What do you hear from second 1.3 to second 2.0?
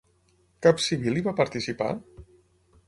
participar?